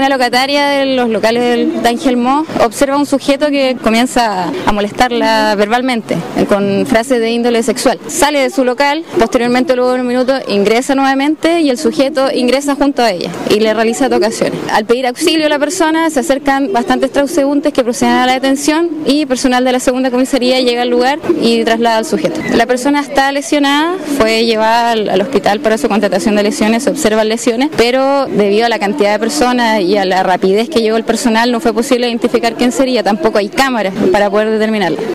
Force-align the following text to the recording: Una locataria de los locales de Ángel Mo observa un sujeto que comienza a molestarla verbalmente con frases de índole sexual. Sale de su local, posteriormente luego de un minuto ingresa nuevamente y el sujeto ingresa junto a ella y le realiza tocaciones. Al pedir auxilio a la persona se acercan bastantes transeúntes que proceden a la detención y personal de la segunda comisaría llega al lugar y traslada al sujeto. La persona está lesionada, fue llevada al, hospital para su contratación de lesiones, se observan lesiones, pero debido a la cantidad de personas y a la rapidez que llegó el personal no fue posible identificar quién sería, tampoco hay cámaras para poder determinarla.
Una 0.00 0.08
locataria 0.08 0.66
de 0.66 0.86
los 0.96 1.10
locales 1.10 1.82
de 1.82 1.86
Ángel 1.86 2.16
Mo 2.16 2.46
observa 2.64 2.96
un 2.96 3.04
sujeto 3.04 3.50
que 3.50 3.76
comienza 3.82 4.50
a 4.64 4.72
molestarla 4.72 5.54
verbalmente 5.56 6.16
con 6.48 6.86
frases 6.86 7.20
de 7.20 7.30
índole 7.30 7.62
sexual. 7.62 7.98
Sale 8.06 8.38
de 8.38 8.48
su 8.48 8.64
local, 8.64 9.04
posteriormente 9.18 9.76
luego 9.76 9.92
de 9.92 10.00
un 10.00 10.06
minuto 10.06 10.32
ingresa 10.48 10.94
nuevamente 10.94 11.60
y 11.60 11.68
el 11.68 11.76
sujeto 11.76 12.32
ingresa 12.32 12.76
junto 12.76 13.02
a 13.02 13.10
ella 13.10 13.30
y 13.50 13.60
le 13.60 13.74
realiza 13.74 14.08
tocaciones. 14.08 14.58
Al 14.72 14.86
pedir 14.86 15.06
auxilio 15.06 15.44
a 15.44 15.48
la 15.50 15.58
persona 15.58 16.08
se 16.08 16.20
acercan 16.20 16.72
bastantes 16.72 17.12
transeúntes 17.12 17.74
que 17.74 17.84
proceden 17.84 18.14
a 18.14 18.24
la 18.24 18.32
detención 18.32 18.88
y 19.04 19.26
personal 19.26 19.66
de 19.66 19.72
la 19.72 19.80
segunda 19.80 20.10
comisaría 20.10 20.62
llega 20.62 20.80
al 20.80 20.88
lugar 20.88 21.18
y 21.42 21.62
traslada 21.64 21.98
al 21.98 22.06
sujeto. 22.06 22.40
La 22.54 22.64
persona 22.64 23.00
está 23.00 23.30
lesionada, 23.32 23.96
fue 24.16 24.46
llevada 24.46 24.92
al, 24.92 25.20
hospital 25.20 25.60
para 25.60 25.76
su 25.76 25.90
contratación 25.90 26.36
de 26.36 26.44
lesiones, 26.44 26.84
se 26.84 26.90
observan 26.90 27.28
lesiones, 27.28 27.68
pero 27.76 28.24
debido 28.28 28.64
a 28.64 28.70
la 28.70 28.78
cantidad 28.78 29.12
de 29.12 29.18
personas 29.18 29.89
y 29.90 29.96
a 29.96 30.04
la 30.04 30.22
rapidez 30.22 30.68
que 30.68 30.82
llegó 30.82 30.96
el 30.96 31.02
personal 31.02 31.50
no 31.50 31.58
fue 31.58 31.72
posible 31.72 32.06
identificar 32.06 32.54
quién 32.54 32.70
sería, 32.70 33.02
tampoco 33.02 33.38
hay 33.38 33.48
cámaras 33.48 33.92
para 34.12 34.30
poder 34.30 34.48
determinarla. 34.50 35.00